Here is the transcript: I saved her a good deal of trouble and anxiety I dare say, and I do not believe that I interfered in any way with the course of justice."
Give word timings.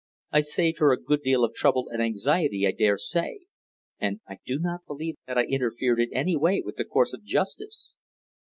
I 0.31 0.39
saved 0.39 0.79
her 0.79 0.91
a 0.91 0.99
good 0.99 1.21
deal 1.21 1.43
of 1.43 1.53
trouble 1.53 1.87
and 1.91 2.01
anxiety 2.01 2.65
I 2.65 2.71
dare 2.71 2.97
say, 2.97 3.41
and 3.99 4.19
I 4.27 4.39
do 4.47 4.57
not 4.57 4.83
believe 4.87 5.17
that 5.27 5.37
I 5.37 5.43
interfered 5.43 5.99
in 5.99 6.11
any 6.11 6.35
way 6.35 6.63
with 6.65 6.77
the 6.77 6.85
course 6.85 7.13
of 7.13 7.21
justice." 7.23 7.93